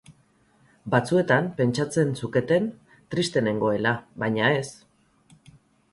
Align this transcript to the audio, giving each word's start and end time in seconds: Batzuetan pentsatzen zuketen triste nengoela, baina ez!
Batzuetan 0.93 1.49
pentsatzen 1.59 2.15
zuketen 2.21 2.67
triste 3.15 3.47
nengoela, 3.49 3.95
baina 4.25 4.53
ez! 4.63 4.67